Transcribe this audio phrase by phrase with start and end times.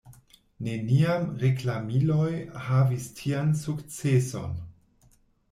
[0.67, 2.31] Neniam reklamiloj
[2.69, 4.59] havis tian sukceson.